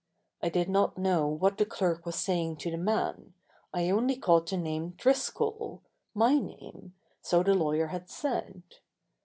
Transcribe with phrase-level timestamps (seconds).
[0.41, 3.35] I did not know what the clerk was saying to the man,
[3.71, 5.83] I only caught the name "Driscoll,"
[6.15, 8.63] my name, so the lawyer had said.